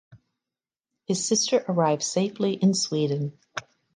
[1.05, 3.37] His sister arrived safely in Sweden.